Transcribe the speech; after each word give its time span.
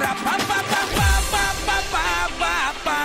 Para 0.00 0.16
pa 0.16 0.32
pa 0.48 0.58
pa 0.64 0.80
pa 0.96 1.10
pa 1.28 1.44
pa 1.60 1.76
pa 1.92 2.06
pa 2.40 2.56
pa. 2.84 3.00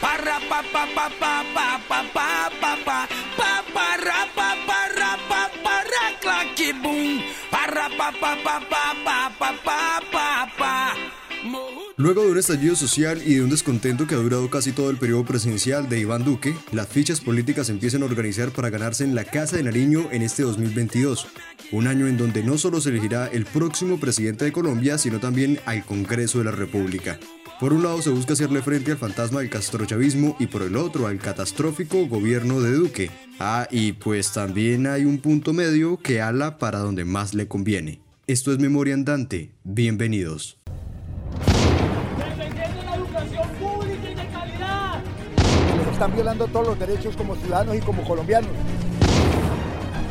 Para 0.00 0.36
pa 0.48 0.60
pa 0.72 0.82
pa 0.96 1.06
pa 1.20 1.34
pa 1.52 1.68
pa 1.84 2.00
pa 2.08 2.28
pa 2.56 2.72
pa. 2.88 2.98
Pa 3.36 3.52
para 3.68 4.20
pa 4.32 4.56
para 4.64 5.12
pa 5.28 5.42
para 5.60 6.04
claque 6.24 6.72
boom. 6.80 7.20
Para 7.52 7.92
pa 7.92 8.08
pa 8.16 8.32
pa 8.40 8.56
pa 8.64 8.84
pa 9.04 9.20
pa 9.36 9.52
pa 9.60 10.00
pa 10.08 10.48
pa. 10.56 11.17
Luego 11.98 12.22
de 12.22 12.30
un 12.30 12.38
estallido 12.38 12.76
social 12.76 13.20
y 13.26 13.34
de 13.34 13.42
un 13.42 13.50
descontento 13.50 14.06
que 14.06 14.14
ha 14.14 14.18
durado 14.18 14.48
casi 14.48 14.70
todo 14.70 14.88
el 14.88 14.98
periodo 14.98 15.24
presidencial 15.24 15.88
de 15.88 15.98
Iván 15.98 16.22
Duque, 16.22 16.54
las 16.70 16.86
fichas 16.86 17.20
políticas 17.20 17.70
empiezan 17.70 18.04
a 18.04 18.06
organizar 18.06 18.52
para 18.52 18.70
ganarse 18.70 19.02
en 19.02 19.16
la 19.16 19.24
Casa 19.24 19.56
de 19.56 19.64
Nariño 19.64 20.08
en 20.12 20.22
este 20.22 20.44
2022, 20.44 21.26
un 21.72 21.88
año 21.88 22.06
en 22.06 22.16
donde 22.16 22.44
no 22.44 22.56
solo 22.56 22.80
se 22.80 22.90
elegirá 22.90 23.26
el 23.26 23.46
próximo 23.46 23.98
presidente 23.98 24.44
de 24.44 24.52
Colombia, 24.52 24.96
sino 24.96 25.18
también 25.18 25.58
al 25.66 25.84
Congreso 25.84 26.38
de 26.38 26.44
la 26.44 26.52
República. 26.52 27.18
Por 27.58 27.72
un 27.72 27.82
lado 27.82 28.00
se 28.00 28.10
busca 28.10 28.34
hacerle 28.34 28.62
frente 28.62 28.92
al 28.92 28.98
fantasma 28.98 29.40
del 29.40 29.50
castrochavismo 29.50 30.36
y 30.38 30.46
por 30.46 30.62
el 30.62 30.76
otro 30.76 31.08
al 31.08 31.18
catastrófico 31.18 32.06
gobierno 32.06 32.60
de 32.60 32.74
Duque. 32.74 33.10
Ah, 33.40 33.66
y 33.72 33.90
pues 33.90 34.32
también 34.32 34.86
hay 34.86 35.04
un 35.04 35.18
punto 35.18 35.52
medio 35.52 35.96
que 35.96 36.20
ala 36.20 36.58
para 36.58 36.78
donde 36.78 37.04
más 37.04 37.34
le 37.34 37.48
conviene. 37.48 38.00
Esto 38.28 38.52
es 38.52 38.60
Memoria 38.60 38.94
Andante, 38.94 39.50
bienvenidos. 39.64 40.57
Están 45.98 46.14
violando 46.14 46.46
todos 46.46 46.68
los 46.68 46.78
derechos 46.78 47.16
como 47.16 47.34
ciudadanos 47.34 47.74
y 47.74 47.80
como 47.80 48.04
colombianos. 48.04 48.52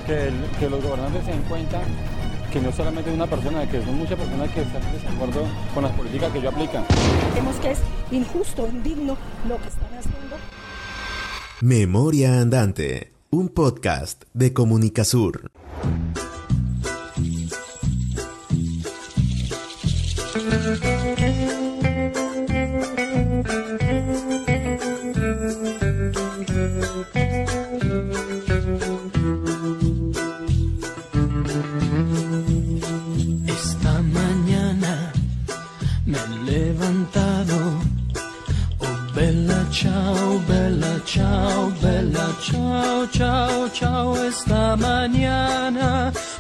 Que, 0.06 0.70
los 0.70 0.84
gobernantes 0.84 1.24
se 1.24 1.32
den 1.32 1.42
cuenta 1.44 1.82
que 2.52 2.60
no 2.60 2.74
solamente 2.74 3.10
una 3.10 3.26
persona, 3.26 3.66
que 3.70 3.82
son 3.82 3.96
muchas 3.96 4.20
personas 4.20 4.52
que 4.52 4.64
están 4.64 4.84
en 4.84 4.94
desacuerdo 5.02 5.44
con 5.74 5.84
las 5.84 5.94
políticas 5.94 6.30
que 6.34 6.42
yo 6.42 6.50
aplican. 6.50 6.84
Vemos 7.34 7.56
que 7.62 7.72
es 7.72 7.80
injusto, 8.12 8.68
indigno 8.68 9.16
lo 9.48 9.56
que 9.62 9.68
están 9.70 9.88
haciendo. 9.98 10.36
Memoria 11.62 12.42
Andante, 12.42 13.14
un 13.30 13.48
podcast 13.48 14.24
de 14.34 14.52
Comunicasur. 14.52 15.50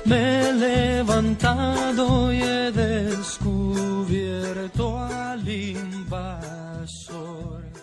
Me 0.08 0.40
he 0.40 0.54
levantado 0.54 2.32
y 2.32 2.42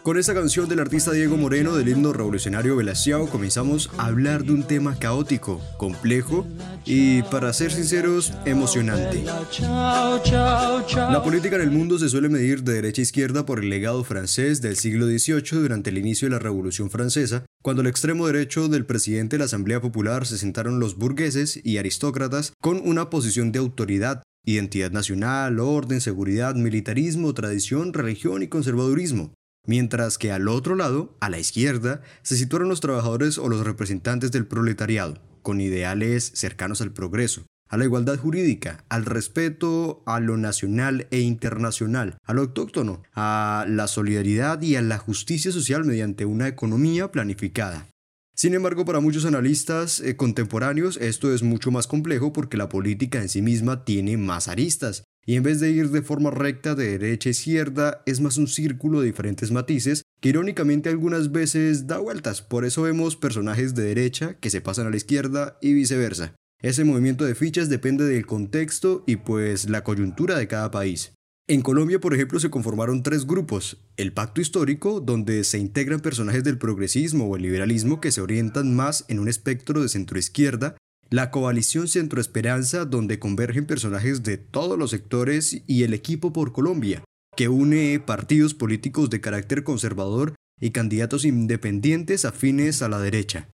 Con 0.04 0.18
esta 0.18 0.34
canción 0.34 0.68
del 0.68 0.80
artista 0.80 1.12
Diego 1.12 1.38
Moreno 1.38 1.74
del 1.74 1.88
himno 1.88 2.12
revolucionario 2.12 2.76
Velaciao 2.76 3.26
comenzamos 3.26 3.88
a 3.96 4.04
hablar 4.04 4.44
de 4.44 4.52
un 4.52 4.62
tema 4.62 4.98
caótico, 4.98 5.62
complejo 5.78 6.46
y, 6.84 7.22
para 7.22 7.50
ser 7.54 7.72
sinceros, 7.72 8.30
emocionante. 8.44 9.24
La 9.64 11.22
política 11.24 11.56
en 11.56 11.62
el 11.62 11.70
mundo 11.70 11.98
se 11.98 12.10
suele 12.10 12.28
medir 12.28 12.64
de 12.64 12.74
derecha 12.74 13.00
a 13.00 13.04
izquierda 13.04 13.46
por 13.46 13.60
el 13.60 13.70
legado 13.70 14.04
francés 14.04 14.60
del 14.60 14.76
siglo 14.76 15.06
XVIII 15.06 15.62
durante 15.62 15.88
el 15.88 15.96
inicio 15.96 16.26
de 16.26 16.32
la 16.32 16.38
Revolución 16.38 16.90
Francesa, 16.90 17.46
cuando 17.62 17.80
al 17.80 17.88
extremo 17.88 18.26
derecho 18.26 18.68
del 18.68 18.84
presidente 18.84 19.36
de 19.36 19.38
la 19.38 19.46
Asamblea 19.46 19.80
Popular 19.80 20.26
se 20.26 20.36
sentaron 20.36 20.80
los 20.80 20.98
burgueses 20.98 21.58
y 21.64 21.78
aristócratas 21.78 22.52
con 22.60 22.86
una 22.86 23.08
posición 23.08 23.52
de 23.52 23.60
autoridad, 23.60 24.22
identidad 24.44 24.90
nacional, 24.90 25.60
orden, 25.60 26.02
seguridad, 26.02 26.56
militarismo, 26.56 27.32
tradición, 27.32 27.94
religión 27.94 28.42
y 28.42 28.48
conservadurismo. 28.48 29.32
Mientras 29.66 30.18
que 30.18 30.30
al 30.30 30.48
otro 30.48 30.74
lado, 30.74 31.16
a 31.20 31.30
la 31.30 31.38
izquierda, 31.38 32.02
se 32.22 32.36
situaron 32.36 32.68
los 32.68 32.80
trabajadores 32.80 33.38
o 33.38 33.48
los 33.48 33.64
representantes 33.64 34.30
del 34.30 34.46
proletariado, 34.46 35.22
con 35.40 35.60
ideales 35.60 36.32
cercanos 36.34 36.82
al 36.82 36.92
progreso, 36.92 37.46
a 37.68 37.78
la 37.78 37.84
igualdad 37.84 38.18
jurídica, 38.18 38.84
al 38.90 39.06
respeto 39.06 40.02
a 40.06 40.20
lo 40.20 40.36
nacional 40.36 41.06
e 41.10 41.20
internacional, 41.20 42.18
a 42.24 42.34
lo 42.34 42.42
autóctono, 42.42 43.02
a 43.14 43.64
la 43.66 43.86
solidaridad 43.88 44.60
y 44.60 44.76
a 44.76 44.82
la 44.82 44.98
justicia 44.98 45.50
social 45.50 45.84
mediante 45.84 46.26
una 46.26 46.46
economía 46.46 47.10
planificada. 47.10 47.88
Sin 48.36 48.52
embargo, 48.52 48.84
para 48.84 49.00
muchos 49.00 49.24
analistas 49.24 50.00
eh, 50.00 50.16
contemporáneos 50.16 50.96
esto 50.98 51.32
es 51.32 51.42
mucho 51.42 51.70
más 51.70 51.86
complejo 51.86 52.32
porque 52.32 52.56
la 52.56 52.68
política 52.68 53.22
en 53.22 53.28
sí 53.28 53.40
misma 53.40 53.84
tiene 53.84 54.16
más 54.16 54.48
aristas 54.48 55.04
y 55.26 55.36
en 55.36 55.42
vez 55.42 55.60
de 55.60 55.70
ir 55.70 55.90
de 55.90 56.02
forma 56.02 56.30
recta 56.30 56.74
de 56.74 56.98
derecha 56.98 57.28
a 57.28 57.32
izquierda, 57.32 58.02
es 58.06 58.20
más 58.20 58.36
un 58.36 58.46
círculo 58.46 59.00
de 59.00 59.06
diferentes 59.06 59.50
matices 59.50 60.02
que 60.20 60.30
irónicamente 60.30 60.88
algunas 60.88 61.32
veces 61.32 61.86
da 61.86 61.98
vueltas, 61.98 62.42
por 62.42 62.64
eso 62.64 62.82
vemos 62.82 63.16
personajes 63.16 63.74
de 63.74 63.84
derecha 63.84 64.34
que 64.40 64.50
se 64.50 64.60
pasan 64.60 64.86
a 64.86 64.90
la 64.90 64.96
izquierda 64.96 65.58
y 65.60 65.72
viceversa. 65.72 66.34
Ese 66.62 66.84
movimiento 66.84 67.24
de 67.24 67.34
fichas 67.34 67.68
depende 67.68 68.04
del 68.04 68.24
contexto 68.24 69.04
y 69.06 69.16
pues 69.16 69.68
la 69.68 69.84
coyuntura 69.84 70.38
de 70.38 70.48
cada 70.48 70.70
país. 70.70 71.12
En 71.46 71.60
Colombia, 71.60 72.00
por 72.00 72.14
ejemplo, 72.14 72.40
se 72.40 72.48
conformaron 72.48 73.02
tres 73.02 73.26
grupos. 73.26 73.76
El 73.98 74.14
pacto 74.14 74.40
histórico, 74.40 75.00
donde 75.00 75.44
se 75.44 75.58
integran 75.58 76.00
personajes 76.00 76.42
del 76.42 76.56
progresismo 76.56 77.26
o 77.26 77.36
el 77.36 77.42
liberalismo 77.42 78.00
que 78.00 78.12
se 78.12 78.22
orientan 78.22 78.74
más 78.74 79.04
en 79.08 79.18
un 79.18 79.28
espectro 79.28 79.82
de 79.82 79.90
centroizquierda, 79.90 80.74
la 81.10 81.30
coalición 81.30 81.88
Centro 81.88 82.20
Esperanza, 82.20 82.84
donde 82.84 83.18
convergen 83.18 83.66
personajes 83.66 84.22
de 84.22 84.38
todos 84.38 84.78
los 84.78 84.90
sectores, 84.90 85.62
y 85.66 85.82
el 85.82 85.94
equipo 85.94 86.32
por 86.32 86.52
Colombia, 86.52 87.04
que 87.36 87.48
une 87.48 88.00
partidos 88.04 88.54
políticos 88.54 89.10
de 89.10 89.20
carácter 89.20 89.64
conservador 89.64 90.34
y 90.60 90.70
candidatos 90.70 91.24
independientes 91.24 92.24
afines 92.24 92.82
a 92.82 92.88
la 92.88 92.98
derecha. 92.98 93.48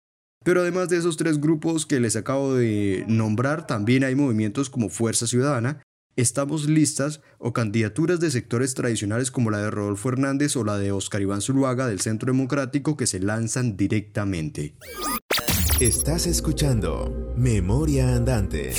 Pero 0.44 0.62
además 0.62 0.88
de 0.88 0.96
esos 0.96 1.16
tres 1.16 1.40
grupos 1.40 1.84
que 1.86 2.00
les 2.00 2.16
acabo 2.16 2.54
de 2.54 3.04
nombrar, 3.08 3.66
también 3.66 4.04
hay 4.04 4.14
movimientos 4.14 4.70
como 4.70 4.88
Fuerza 4.88 5.26
Ciudadana, 5.26 5.82
Estamos 6.16 6.68
listas 6.68 7.20
o 7.38 7.52
candidaturas 7.52 8.20
de 8.20 8.30
sectores 8.30 8.74
tradicionales 8.74 9.30
como 9.30 9.50
la 9.50 9.58
de 9.58 9.70
Rodolfo 9.70 10.08
Hernández 10.08 10.56
o 10.56 10.64
la 10.64 10.76
de 10.76 10.92
Oscar 10.92 11.22
Iván 11.22 11.40
Zuluaga 11.40 11.86
del 11.86 12.00
Centro 12.00 12.32
Democrático 12.32 12.96
que 12.96 13.06
se 13.06 13.20
lanzan 13.20 13.76
directamente. 13.76 14.74
Estás 15.80 16.26
escuchando 16.26 17.32
Memoria 17.36 18.14
Andante. 18.14 18.72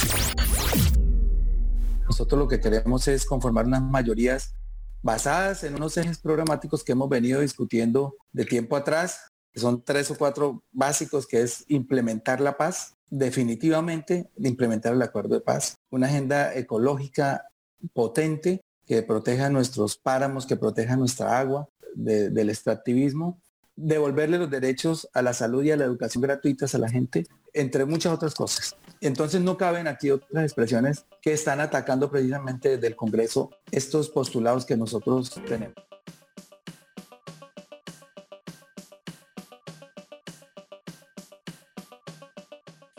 Nosotros 2.06 2.39
lo 2.39 2.47
que 2.47 2.59
queremos 2.59 3.07
es 3.07 3.25
conformar 3.25 3.66
unas 3.66 3.81
mayorías 3.81 4.53
basadas 5.01 5.63
en 5.63 5.73
unos 5.73 5.97
ejes 5.97 6.19
programáticos 6.19 6.84
que 6.84 6.91
hemos 6.91 7.09
venido 7.09 7.41
discutiendo 7.41 8.17
de 8.31 8.45
tiempo 8.45 8.75
atrás, 8.75 9.31
son 9.56 9.84
tres 9.84 10.12
o 10.12 10.16
cuatro 10.16 10.63
básicos, 10.72 11.25
que 11.25 11.41
es 11.41 11.66
implementar 11.69 12.39
la 12.39 12.56
paz, 12.56 12.94
definitivamente 13.09 14.29
implementar 14.38 14.94
el 14.94 15.01
acuerdo 15.01 15.33
de 15.33 15.41
paz, 15.41 15.78
una 15.89 16.06
agenda 16.06 16.53
ecológica 16.53 17.47
potente 17.94 18.62
que 18.85 19.01
proteja 19.01 19.50
nuestros 19.50 19.97
páramos, 19.97 20.45
que 20.45 20.56
proteja 20.56 20.97
nuestra 20.97 21.39
agua 21.39 21.68
del 21.95 22.51
extractivismo 22.51 23.41
devolverle 23.76 24.38
los 24.38 24.50
derechos 24.50 25.09
a 25.14 25.22
la 25.22 25.34
salud 25.34 25.64
y 25.64 25.72
a 25.72 25.78
la 25.78 25.86
educación 25.86 26.22
gratuitas 26.22 26.76
a 26.76 26.78
la 26.78 26.90
gente, 26.90 27.26
entre 27.54 27.86
muchas 27.86 28.14
otras 28.14 28.34
cosas. 28.34 28.76
Entonces 29.02 29.42
no 29.42 29.58
caben 29.58 29.88
aquí 29.88 30.12
otras 30.12 30.44
expresiones 30.44 31.06
que 31.22 31.34
están 31.34 31.59
atacando 31.59 32.12
precisamente 32.12 32.70
desde 32.70 32.88
el 32.88 32.95
Congreso 32.95 33.50
estos 33.72 34.10
postulados 34.10 34.66
que 34.66 34.78
nosotros 34.78 35.31
tenemos. 35.48 35.75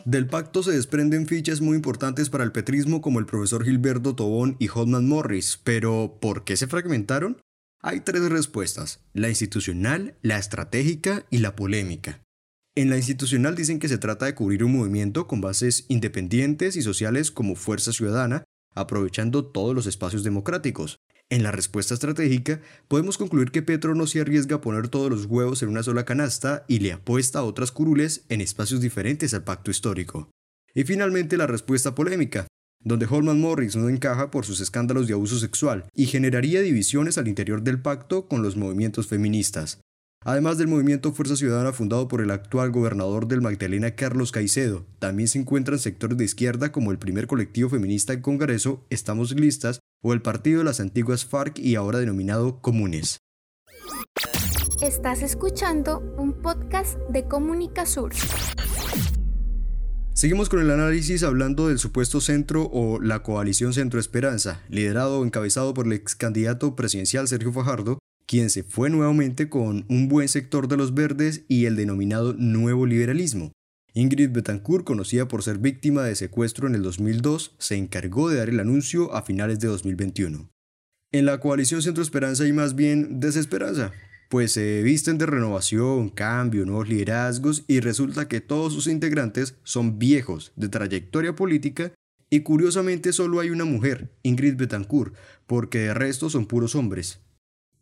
Del 0.05 0.27
pacto 0.27 0.63
se 0.63 0.71
desprenden 0.71 1.27
fichas 1.27 1.61
muy 1.61 1.77
importantes 1.77 2.29
para 2.29 2.43
el 2.43 2.51
petrismo 2.51 3.01
como 3.01 3.19
el 3.19 3.25
profesor 3.25 3.63
Gilberto 3.63 4.15
Tobón 4.15 4.57
y 4.59 4.67
Hodman 4.67 5.07
Morris, 5.07 5.57
pero 5.63 6.17
¿por 6.19 6.43
qué 6.43 6.57
se 6.57 6.67
fragmentaron? 6.67 7.37
Hay 7.85 7.99
tres 7.99 8.29
respuestas, 8.29 9.01
la 9.11 9.27
institucional, 9.27 10.15
la 10.21 10.37
estratégica 10.37 11.25
y 11.29 11.39
la 11.39 11.53
polémica. 11.53 12.23
En 12.75 12.89
la 12.89 12.95
institucional 12.95 13.55
dicen 13.55 13.77
que 13.77 13.89
se 13.89 13.97
trata 13.97 14.25
de 14.25 14.35
cubrir 14.35 14.63
un 14.63 14.71
movimiento 14.71 15.27
con 15.27 15.41
bases 15.41 15.83
independientes 15.89 16.77
y 16.77 16.81
sociales 16.81 17.29
como 17.29 17.55
fuerza 17.55 17.91
ciudadana, 17.91 18.45
aprovechando 18.73 19.43
todos 19.43 19.75
los 19.75 19.85
espacios 19.85 20.23
democráticos. 20.23 20.95
En 21.29 21.43
la 21.43 21.51
respuesta 21.51 21.93
estratégica, 21.93 22.61
podemos 22.87 23.17
concluir 23.17 23.51
que 23.51 23.61
Petro 23.61 23.95
no 23.95 24.07
se 24.07 24.21
arriesga 24.21 24.55
a 24.55 24.61
poner 24.61 24.87
todos 24.87 25.11
los 25.11 25.25
huevos 25.25 25.61
en 25.61 25.67
una 25.67 25.83
sola 25.83 26.05
canasta 26.05 26.63
y 26.69 26.79
le 26.79 26.93
apuesta 26.93 27.39
a 27.39 27.43
otras 27.43 27.73
curules 27.73 28.23
en 28.29 28.39
espacios 28.39 28.79
diferentes 28.79 29.33
al 29.33 29.43
pacto 29.43 29.71
histórico. 29.71 30.31
Y 30.73 30.85
finalmente 30.85 31.35
la 31.35 31.47
respuesta 31.47 31.93
polémica, 31.93 32.47
donde 32.83 33.07
Holman 33.09 33.39
Morris 33.39 33.75
no 33.75 33.89
encaja 33.89 34.31
por 34.31 34.45
sus 34.45 34.61
escándalos 34.61 35.07
de 35.07 35.13
abuso 35.13 35.39
sexual 35.39 35.85
y 35.93 36.05
generaría 36.05 36.61
divisiones 36.61 37.17
al 37.17 37.27
interior 37.27 37.61
del 37.61 37.81
pacto 37.81 38.27
con 38.27 38.43
los 38.43 38.55
movimientos 38.55 39.07
feministas. 39.07 39.79
Además 40.25 40.57
del 40.57 40.67
movimiento 40.67 41.11
Fuerza 41.11 41.35
Ciudadana 41.35 41.73
fundado 41.73 42.07
por 42.07 42.21
el 42.21 42.31
actual 42.31 42.71
gobernador 42.71 43.27
del 43.27 43.41
Magdalena 43.41 43.91
Carlos 43.91 44.31
Caicedo, 44.31 44.85
también 44.99 45.27
se 45.27 45.39
encuentran 45.39 45.79
sectores 45.79 46.17
de 46.17 46.23
izquierda 46.23 46.71
como 46.71 46.91
el 46.91 46.97
primer 46.97 47.27
colectivo 47.27 47.69
feminista 47.69 48.13
en 48.13 48.21
Congreso, 48.21 48.85
Estamos 48.89 49.33
Listas, 49.33 49.79
o 50.01 50.13
el 50.13 50.21
partido 50.21 50.59
de 50.59 50.65
las 50.65 50.79
antiguas 50.79 51.25
FARC 51.25 51.59
y 51.59 51.75
ahora 51.75 51.99
denominado 51.99 52.61
Comunes. 52.61 53.17
Estás 54.81 55.21
escuchando 55.21 55.99
un 56.17 56.33
podcast 56.41 56.97
de 57.09 57.25
Comunica 57.27 57.85
Sur. 57.85 58.11
Seguimos 60.23 60.47
con 60.47 60.61
el 60.61 60.71
análisis 60.71 61.21
hablando 61.23 61.67
del 61.67 61.79
supuesto 61.79 62.21
centro 62.21 62.69
o 62.71 63.01
la 63.01 63.23
coalición 63.23 63.73
Centro 63.73 63.99
Esperanza, 63.99 64.63
liderado 64.69 65.19
o 65.19 65.25
encabezado 65.25 65.73
por 65.73 65.85
el 65.85 65.91
ex 65.91 66.15
candidato 66.15 66.77
presidencial 66.77 67.27
Sergio 67.27 67.51
Fajardo, 67.51 67.99
quien 68.25 68.49
se 68.49 68.63
fue 68.63 68.89
nuevamente 68.89 69.49
con 69.49 69.85
un 69.89 70.07
buen 70.07 70.29
sector 70.29 70.69
de 70.69 70.77
los 70.77 70.93
verdes 70.93 71.43
y 71.49 71.65
el 71.65 71.75
denominado 71.75 72.33
nuevo 72.35 72.85
liberalismo. 72.85 73.51
Ingrid 73.93 74.31
Betancourt, 74.31 74.85
conocida 74.85 75.27
por 75.27 75.43
ser 75.43 75.57
víctima 75.57 76.03
de 76.03 76.15
secuestro 76.15 76.67
en 76.67 76.75
el 76.75 76.83
2002, 76.83 77.55
se 77.57 77.75
encargó 77.75 78.29
de 78.29 78.37
dar 78.37 78.47
el 78.47 78.61
anuncio 78.61 79.13
a 79.13 79.23
finales 79.23 79.59
de 79.59 79.67
2021. 79.67 80.49
En 81.11 81.25
la 81.25 81.41
coalición 81.41 81.81
Centro 81.81 82.01
Esperanza 82.01 82.45
hay 82.45 82.53
más 82.53 82.75
bien 82.75 83.19
desesperanza, 83.19 83.91
pues 84.33 84.53
se 84.53 84.81
visten 84.81 85.19
de 85.19 85.27
renovación, 85.27 86.09
cambio, 86.09 86.65
nuevos 86.65 86.89
liderazgos 86.89 87.65
y 87.67 87.81
resulta 87.81 88.27
que 88.27 88.41
todos 88.41 88.73
sus 88.73 88.87
integrantes 88.87 89.59
son 89.61 89.99
viejos, 89.99 90.53
de 90.55 90.69
trayectoria 90.69 91.35
política 91.35 91.91
y 92.31 92.39
curiosamente 92.39 93.13
solo 93.13 93.41
hay 93.41 93.51
una 93.51 93.65
mujer, 93.65 94.17
Ingrid 94.23 94.55
Betancourt, 94.55 95.13
porque 95.45 95.81
de 95.81 95.93
resto 95.93 96.31
son 96.31 96.47
puros 96.47 96.73
hombres. 96.73 97.19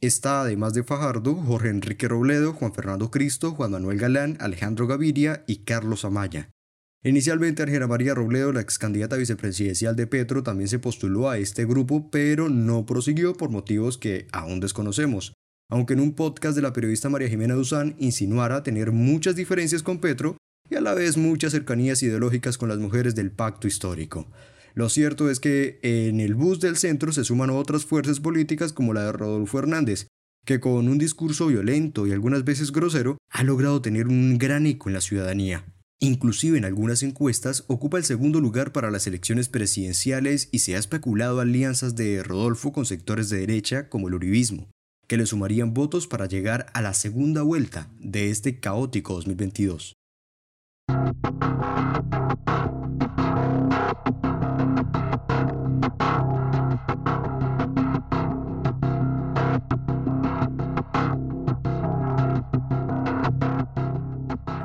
Está 0.01 0.41
además 0.41 0.73
de 0.73 0.83
Fajardo, 0.83 1.35
Jorge 1.35 1.69
Enrique 1.69 2.09
Robledo, 2.09 2.51
Juan 2.51 2.73
Fernando 2.73 3.11
Cristo, 3.11 3.51
Juan 3.51 3.71
Manuel 3.71 3.97
Galán, 3.97 4.35
Alejandro 4.41 4.87
Gaviria 4.87 5.45
y 5.47 5.63
Carlos 5.63 6.03
Amaya. 6.03 6.49
Inicialmente 7.01 7.63
Argera 7.63 7.87
María 7.87 8.13
Robledo, 8.13 8.51
la 8.51 8.59
ex 8.59 8.77
candidata 8.77 9.15
vicepresidencial 9.15 9.95
de 9.95 10.05
Petro, 10.05 10.43
también 10.43 10.67
se 10.67 10.79
postuló 10.79 11.29
a 11.29 11.37
este 11.37 11.63
grupo, 11.63 12.11
pero 12.11 12.49
no 12.49 12.85
prosiguió 12.85 13.35
por 13.35 13.51
motivos 13.51 13.97
que 13.97 14.27
aún 14.33 14.59
desconocemos 14.59 15.31
aunque 15.71 15.93
en 15.93 16.01
un 16.01 16.13
podcast 16.13 16.55
de 16.55 16.61
la 16.61 16.73
periodista 16.73 17.09
María 17.09 17.29
Jimena 17.29 17.55
Duzán 17.55 17.95
insinuara 17.97 18.61
tener 18.61 18.91
muchas 18.91 19.37
diferencias 19.37 19.81
con 19.81 19.99
Petro 19.99 20.35
y 20.69 20.75
a 20.75 20.81
la 20.81 20.93
vez 20.93 21.15
muchas 21.15 21.53
cercanías 21.53 22.03
ideológicas 22.03 22.57
con 22.57 22.67
las 22.67 22.77
mujeres 22.77 23.15
del 23.15 23.31
pacto 23.31 23.67
histórico. 23.67 24.27
Lo 24.73 24.89
cierto 24.89 25.29
es 25.29 25.39
que 25.39 25.79
en 25.81 26.19
el 26.19 26.35
bus 26.35 26.59
del 26.59 26.75
centro 26.75 27.13
se 27.13 27.23
suman 27.23 27.49
otras 27.49 27.85
fuerzas 27.85 28.19
políticas 28.19 28.73
como 28.73 28.93
la 28.93 29.05
de 29.05 29.11
Rodolfo 29.13 29.59
Hernández, 29.59 30.07
que 30.45 30.59
con 30.59 30.89
un 30.89 30.97
discurso 30.97 31.47
violento 31.47 32.05
y 32.05 32.11
algunas 32.11 32.43
veces 32.43 32.73
grosero 32.73 33.17
ha 33.29 33.43
logrado 33.43 33.81
tener 33.81 34.07
un 34.07 34.37
gran 34.37 34.65
eco 34.65 34.89
en 34.89 34.93
la 34.93 35.01
ciudadanía. 35.01 35.65
Inclusive 35.99 36.57
en 36.57 36.65
algunas 36.65 37.01
encuestas 37.01 37.63
ocupa 37.67 37.97
el 37.97 38.03
segundo 38.03 38.41
lugar 38.41 38.73
para 38.73 38.91
las 38.91 39.07
elecciones 39.07 39.47
presidenciales 39.47 40.49
y 40.51 40.59
se 40.59 40.75
ha 40.75 40.79
especulado 40.79 41.39
alianzas 41.39 41.95
de 41.95 42.23
Rodolfo 42.23 42.73
con 42.73 42.85
sectores 42.85 43.29
de 43.29 43.39
derecha 43.39 43.87
como 43.87 44.09
el 44.09 44.15
uribismo 44.15 44.67
que 45.11 45.17
le 45.17 45.25
sumarían 45.25 45.73
votos 45.73 46.07
para 46.07 46.25
llegar 46.25 46.67
a 46.73 46.81
la 46.81 46.93
segunda 46.93 47.41
vuelta 47.41 47.89
de 47.99 48.29
este 48.29 48.61
caótico 48.61 49.13
2022. 49.15 49.97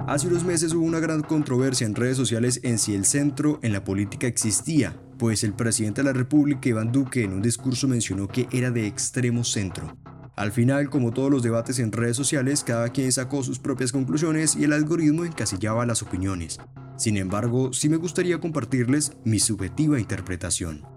Hace 0.07 0.29
unos 0.29 0.45
meses 0.45 0.73
hubo 0.73 0.85
una 0.85 1.01
gran 1.01 1.23
controversia 1.23 1.89
en 1.89 1.97
redes 1.97 2.17
sociales 2.17 2.61
en 2.63 2.79
si 2.79 2.95
el 2.95 3.05
centro 3.05 3.59
en 3.65 3.73
la 3.73 3.83
política 3.83 4.29
existía, 4.29 4.95
pues 5.19 5.43
el 5.43 5.55
presidente 5.55 6.03
de 6.03 6.07
la 6.07 6.13
República, 6.13 6.69
Iván 6.69 6.93
Duque, 6.93 7.25
en 7.25 7.33
un 7.33 7.43
discurso 7.43 7.89
mencionó 7.89 8.29
que 8.29 8.47
era 8.53 8.71
de 8.71 8.87
extremo 8.87 9.43
centro. 9.43 9.93
Al 10.37 10.53
final, 10.53 10.91
como 10.91 11.13
todos 11.13 11.31
los 11.31 11.43
debates 11.43 11.79
en 11.79 11.93
redes 11.93 12.17
sociales, 12.17 12.63
cada 12.63 12.91
quien 12.91 13.11
sacó 13.11 13.43
sus 13.43 13.59
propias 13.59 13.91
conclusiones 13.91 14.55
y 14.55 14.65
el 14.65 14.75
algoritmo 14.75 15.25
encasillaba 15.25 15.87
las 15.87 16.03
opiniones. 16.03 16.59
Sin 16.99 17.17
embargo, 17.17 17.73
sí 17.73 17.89
me 17.89 17.97
gustaría 17.97 18.39
compartirles 18.39 19.13
mi 19.25 19.39
subjetiva 19.39 19.99
interpretación. 19.99 20.96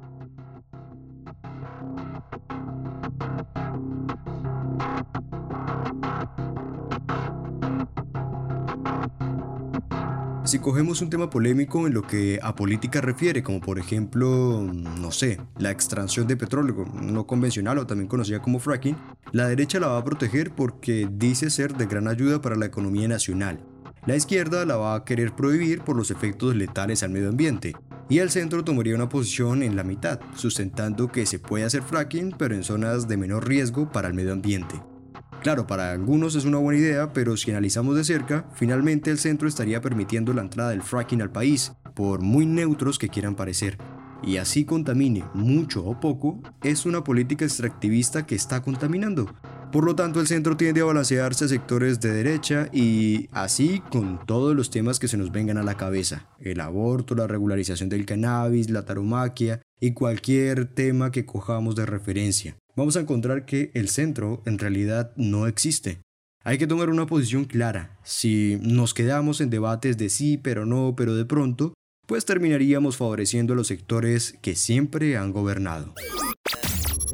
Si 10.49 10.57
cogemos 10.57 10.99
un 11.03 11.11
tema 11.11 11.29
polémico 11.29 11.85
en 11.85 11.93
lo 11.93 12.01
que 12.01 12.39
a 12.41 12.55
política 12.55 13.01
refiere, 13.01 13.43
como 13.43 13.61
por 13.61 13.77
ejemplo, 13.77 14.63
no 14.63 15.11
sé, 15.11 15.39
la 15.59 15.69
extracción 15.69 16.25
de 16.25 16.37
petróleo 16.37 16.87
no 17.03 17.27
convencional 17.27 17.77
o 17.77 17.85
también 17.85 18.07
conocida 18.07 18.41
como 18.41 18.57
fracking, 18.57 18.97
la 19.31 19.47
derecha 19.47 19.79
la 19.79 19.89
va 19.89 19.99
a 19.99 20.03
proteger 20.03 20.49
porque 20.49 21.07
dice 21.11 21.51
ser 21.51 21.77
de 21.77 21.85
gran 21.85 22.07
ayuda 22.07 22.41
para 22.41 22.55
la 22.55 22.65
economía 22.65 23.07
nacional. 23.07 23.59
La 24.07 24.15
izquierda 24.15 24.65
la 24.65 24.77
va 24.77 24.95
a 24.95 25.05
querer 25.05 25.35
prohibir 25.35 25.81
por 25.81 25.95
los 25.95 26.09
efectos 26.09 26.55
letales 26.55 27.03
al 27.03 27.11
medio 27.11 27.29
ambiente. 27.29 27.75
Y 28.09 28.17
el 28.17 28.31
centro 28.31 28.63
tomaría 28.63 28.95
una 28.95 29.07
posición 29.07 29.61
en 29.61 29.75
la 29.75 29.83
mitad, 29.83 30.19
sustentando 30.33 31.11
que 31.11 31.27
se 31.27 31.37
puede 31.37 31.65
hacer 31.65 31.83
fracking 31.83 32.33
pero 32.35 32.55
en 32.55 32.63
zonas 32.63 33.07
de 33.07 33.17
menor 33.17 33.47
riesgo 33.47 33.91
para 33.91 34.07
el 34.07 34.15
medio 34.15 34.33
ambiente. 34.33 34.81
Claro, 35.41 35.65
para 35.65 35.91
algunos 35.91 36.35
es 36.35 36.43
una 36.43 36.57
buena 36.57 36.81
idea, 36.81 37.13
pero 37.13 37.37
si 37.37 37.49
analizamos 37.49 37.95
de 37.95 38.03
cerca, 38.03 38.45
finalmente 38.55 39.09
el 39.09 39.17
centro 39.17 39.47
estaría 39.47 39.79
permitiendo 39.79 40.33
la 40.33 40.41
entrada 40.41 40.71
del 40.71 40.81
fracking 40.81 41.21
al 41.21 41.31
país, 41.31 41.71
por 41.95 42.21
muy 42.21 42.45
neutros 42.45 42.99
que 42.99 43.07
quieran 43.07 43.35
parecer. 43.35 43.77
Y 44.21 44.35
así 44.35 44.65
contamine 44.65 45.23
mucho 45.33 45.85
o 45.85 45.97
poco, 45.97 46.41
es 46.61 46.85
una 46.85 47.05
política 47.05 47.45
extractivista 47.45 48.25
que 48.25 48.35
está 48.35 48.61
contaminando. 48.61 49.33
Por 49.71 49.85
lo 49.85 49.95
tanto, 49.95 50.19
el 50.19 50.27
centro 50.27 50.57
tiende 50.57 50.81
a 50.81 50.85
balancearse 50.85 51.45
a 51.45 51.47
sectores 51.47 52.01
de 52.01 52.11
derecha 52.11 52.67
y 52.73 53.29
así 53.31 53.81
con 53.91 54.25
todos 54.25 54.55
los 54.55 54.71
temas 54.71 54.99
que 54.99 55.07
se 55.07 55.15
nos 55.15 55.31
vengan 55.31 55.57
a 55.57 55.63
la 55.63 55.77
cabeza. 55.77 56.27
El 56.39 56.59
aborto, 56.59 57.15
la 57.15 57.27
regularización 57.27 57.87
del 57.87 58.05
cannabis, 58.05 58.69
la 58.69 58.83
taromaquia 58.83 59.61
y 59.79 59.93
cualquier 59.93 60.65
tema 60.65 61.11
que 61.11 61.25
cojamos 61.25 61.75
de 61.75 61.85
referencia 61.85 62.57
vamos 62.79 62.95
a 62.95 63.01
encontrar 63.01 63.45
que 63.45 63.71
el 63.73 63.89
centro 63.89 64.41
en 64.45 64.57
realidad 64.57 65.11
no 65.17 65.47
existe. 65.47 65.99
Hay 66.45 66.57
que 66.57 66.65
tomar 66.65 66.89
una 66.89 67.05
posición 67.05 67.43
clara. 67.43 67.99
Si 68.03 68.57
nos 68.61 68.93
quedamos 68.93 69.41
en 69.41 69.49
debates 69.49 69.97
de 69.97 70.09
sí, 70.09 70.37
pero 70.37 70.65
no, 70.65 70.93
pero 70.95 71.13
de 71.13 71.25
pronto, 71.25 71.73
pues 72.07 72.23
terminaríamos 72.23 72.95
favoreciendo 72.95 73.51
a 73.51 73.55
los 73.57 73.67
sectores 73.67 74.37
que 74.41 74.55
siempre 74.55 75.17
han 75.17 75.33
gobernado. 75.33 75.93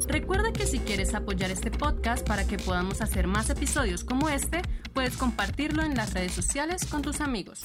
Recuerda 0.06 0.52
que 0.52 0.66
si 0.66 0.78
quieres 0.78 1.14
apoyar 1.14 1.50
este 1.50 1.72
podcast 1.72 2.24
para 2.24 2.46
que 2.46 2.58
podamos 2.58 3.02
hacer 3.02 3.26
más 3.26 3.50
episodios 3.50 4.04
como 4.04 4.28
este, 4.28 4.62
puedes 4.94 5.16
compartirlo 5.16 5.82
en 5.82 5.96
las 5.96 6.14
redes 6.14 6.32
sociales 6.32 6.86
con 6.86 7.02
tus 7.02 7.20
amigos. 7.20 7.64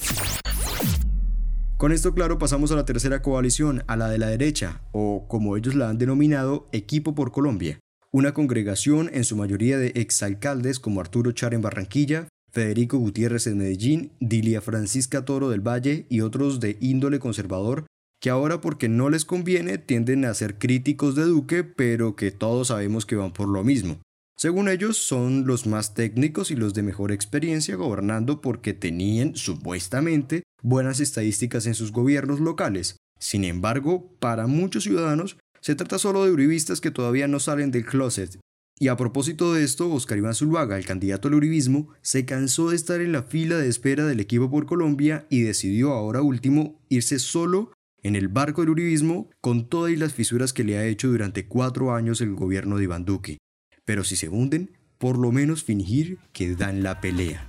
Con 1.82 1.90
esto 1.90 2.14
claro 2.14 2.38
pasamos 2.38 2.70
a 2.70 2.76
la 2.76 2.84
tercera 2.84 3.22
coalición, 3.22 3.82
a 3.88 3.96
la 3.96 4.08
de 4.08 4.16
la 4.16 4.28
derecha, 4.28 4.82
o 4.92 5.26
como 5.26 5.56
ellos 5.56 5.74
la 5.74 5.88
han 5.88 5.98
denominado, 5.98 6.68
Equipo 6.70 7.16
por 7.16 7.32
Colombia. 7.32 7.80
Una 8.12 8.32
congregación 8.32 9.10
en 9.12 9.24
su 9.24 9.34
mayoría 9.34 9.78
de 9.78 9.88
exalcaldes 9.96 10.78
como 10.78 11.00
Arturo 11.00 11.32
Char 11.32 11.54
en 11.54 11.60
Barranquilla, 11.60 12.28
Federico 12.52 12.98
Gutiérrez 12.98 13.48
en 13.48 13.58
Medellín, 13.58 14.12
Dilia 14.20 14.60
Francisca 14.60 15.24
Toro 15.24 15.50
del 15.50 15.60
Valle 15.60 16.06
y 16.08 16.20
otros 16.20 16.60
de 16.60 16.78
índole 16.80 17.18
conservador, 17.18 17.86
que 18.20 18.30
ahora 18.30 18.60
porque 18.60 18.88
no 18.88 19.10
les 19.10 19.24
conviene 19.24 19.76
tienden 19.76 20.24
a 20.24 20.34
ser 20.34 20.58
críticos 20.58 21.16
de 21.16 21.24
Duque, 21.24 21.64
pero 21.64 22.14
que 22.14 22.30
todos 22.30 22.68
sabemos 22.68 23.06
que 23.06 23.16
van 23.16 23.32
por 23.32 23.48
lo 23.48 23.64
mismo. 23.64 23.98
Según 24.42 24.68
ellos, 24.68 24.96
son 24.96 25.46
los 25.46 25.68
más 25.68 25.94
técnicos 25.94 26.50
y 26.50 26.56
los 26.56 26.74
de 26.74 26.82
mejor 26.82 27.12
experiencia 27.12 27.76
gobernando 27.76 28.40
porque 28.40 28.74
tenían, 28.74 29.36
supuestamente, 29.36 30.42
buenas 30.64 30.98
estadísticas 30.98 31.64
en 31.66 31.76
sus 31.76 31.92
gobiernos 31.92 32.40
locales. 32.40 32.96
Sin 33.20 33.44
embargo, 33.44 34.16
para 34.18 34.48
muchos 34.48 34.82
ciudadanos, 34.82 35.36
se 35.60 35.76
trata 35.76 35.96
solo 35.96 36.24
de 36.24 36.32
uribistas 36.32 36.80
que 36.80 36.90
todavía 36.90 37.28
no 37.28 37.38
salen 37.38 37.70
del 37.70 37.84
closet. 37.84 38.40
Y 38.80 38.88
a 38.88 38.96
propósito 38.96 39.54
de 39.54 39.62
esto, 39.62 39.88
Oscar 39.92 40.18
Iván 40.18 40.34
Zuluaga, 40.34 40.76
el 40.76 40.86
candidato 40.86 41.28
al 41.28 41.34
uribismo, 41.34 41.90
se 42.02 42.24
cansó 42.24 42.70
de 42.70 42.74
estar 42.74 43.00
en 43.00 43.12
la 43.12 43.22
fila 43.22 43.58
de 43.58 43.68
espera 43.68 44.06
del 44.06 44.18
equipo 44.18 44.50
por 44.50 44.66
Colombia 44.66 45.24
y 45.30 45.42
decidió 45.42 45.92
ahora 45.92 46.20
último 46.20 46.80
irse 46.88 47.20
solo 47.20 47.72
en 48.02 48.16
el 48.16 48.26
barco 48.26 48.62
del 48.62 48.70
uribismo 48.70 49.30
con 49.40 49.68
todas 49.68 49.96
las 49.96 50.14
fisuras 50.14 50.52
que 50.52 50.64
le 50.64 50.78
ha 50.78 50.84
hecho 50.84 51.06
durante 51.06 51.46
cuatro 51.46 51.94
años 51.94 52.20
el 52.20 52.34
gobierno 52.34 52.78
de 52.78 52.82
Iván 52.82 53.04
Duque 53.04 53.38
pero 53.84 54.04
si 54.04 54.16
se 54.16 54.28
hunden, 54.28 54.76
por 54.98 55.18
lo 55.18 55.32
menos 55.32 55.64
fingir 55.64 56.18
que 56.32 56.54
dan 56.54 56.82
la 56.82 57.00
pelea. 57.00 57.48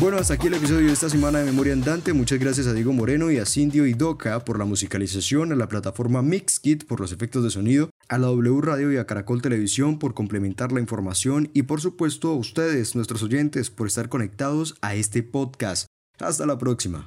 Bueno, 0.00 0.16
hasta 0.16 0.32
aquí 0.32 0.46
el 0.46 0.54
episodio 0.54 0.86
de 0.86 0.94
esta 0.94 1.10
semana 1.10 1.40
de 1.40 1.44
Memoria 1.44 1.74
Andante. 1.74 2.14
Muchas 2.14 2.38
gracias 2.38 2.66
a 2.66 2.72
Diego 2.72 2.90
Moreno 2.94 3.30
y 3.30 3.36
a 3.36 3.44
Cindio 3.44 3.84
y 3.84 3.92
Doca 3.92 4.42
por 4.46 4.58
la 4.58 4.64
musicalización, 4.64 5.52
a 5.52 5.56
la 5.56 5.68
plataforma 5.68 6.22
Mixkit 6.22 6.86
por 6.86 7.00
los 7.00 7.12
efectos 7.12 7.44
de 7.44 7.50
sonido, 7.50 7.90
a 8.08 8.16
la 8.16 8.28
W 8.28 8.62
Radio 8.62 8.90
y 8.90 8.96
a 8.96 9.04
Caracol 9.04 9.42
Televisión 9.42 9.98
por 9.98 10.14
complementar 10.14 10.72
la 10.72 10.80
información 10.80 11.50
y 11.52 11.64
por 11.64 11.82
supuesto 11.82 12.30
a 12.30 12.34
ustedes, 12.34 12.96
nuestros 12.96 13.22
oyentes, 13.22 13.68
por 13.68 13.88
estar 13.88 14.08
conectados 14.08 14.74
a 14.80 14.94
este 14.94 15.22
podcast. 15.22 15.86
Hasta 16.18 16.46
la 16.46 16.56
próxima. 16.56 17.06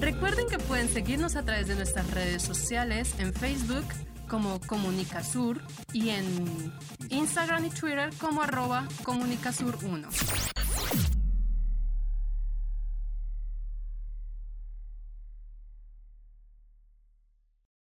Recuerden 0.00 0.46
que 0.48 0.58
pueden 0.58 0.88
seguirnos 0.88 1.36
a 1.36 1.42
través 1.42 1.68
de 1.68 1.74
nuestras 1.74 2.10
redes 2.10 2.42
sociales 2.42 3.14
en 3.18 3.34
Facebook 3.34 3.84
como 4.28 4.62
Comunicasur 4.62 5.60
y 5.92 6.08
en 6.08 6.72
Instagram 7.10 7.66
y 7.66 7.68
Twitter 7.68 8.08
como 8.18 8.40
arroba 8.40 8.88
Comunicasur1. 9.02 10.63